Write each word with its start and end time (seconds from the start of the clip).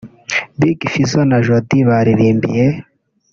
Big 0.59 0.79
Fizzo 0.91 1.21
na 1.29 1.37
Jody 1.45 1.77
baririmbiye 1.89 2.65